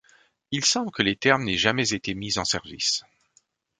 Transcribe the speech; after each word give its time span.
Il 0.49 0.65
semble 0.65 0.89
que 0.89 1.03
les 1.03 1.15
thermes 1.15 1.43
n'aient 1.45 1.57
jamais 1.59 1.93
été 1.93 2.15
mis 2.15 2.39
en 2.39 2.43
service. 2.43 3.03